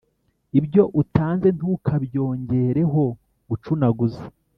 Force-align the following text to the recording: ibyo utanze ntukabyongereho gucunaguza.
ibyo 0.59 0.83
utanze 1.01 1.47
ntukabyongereho 1.57 3.03
gucunaguza. 3.49 4.23